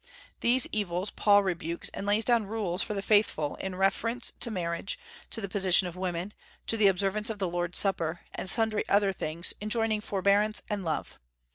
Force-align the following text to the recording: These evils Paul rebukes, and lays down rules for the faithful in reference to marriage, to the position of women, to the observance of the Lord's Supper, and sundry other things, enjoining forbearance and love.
These 0.39 0.65
evils 0.71 1.11
Paul 1.11 1.43
rebukes, 1.43 1.89
and 1.93 2.07
lays 2.07 2.25
down 2.25 2.47
rules 2.47 2.81
for 2.81 2.95
the 2.95 3.03
faithful 3.03 3.53
in 3.57 3.75
reference 3.75 4.31
to 4.39 4.49
marriage, 4.49 4.97
to 5.29 5.41
the 5.41 5.47
position 5.47 5.87
of 5.87 5.95
women, 5.95 6.33
to 6.65 6.75
the 6.75 6.87
observance 6.87 7.29
of 7.29 7.37
the 7.37 7.47
Lord's 7.47 7.77
Supper, 7.77 8.21
and 8.33 8.49
sundry 8.49 8.83
other 8.89 9.13
things, 9.13 9.53
enjoining 9.61 10.01
forbearance 10.01 10.63
and 10.71 10.83
love. 10.83 11.19